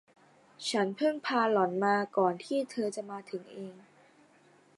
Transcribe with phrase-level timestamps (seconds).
[0.69, 3.75] ฉันเพิ่งพาหล่อนมาก่อนที่เธอจะมาถึงเอง